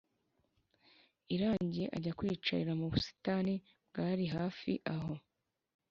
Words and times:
irangiye 1.35 1.85
ajya 1.97 2.11
kwiyicarira 2.17 2.73
mubustani 2.79 3.55
bwari 3.87 4.25
hafi 4.35 4.71
aho 4.95 5.13